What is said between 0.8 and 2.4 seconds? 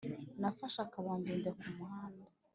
akabando njya ku muhanda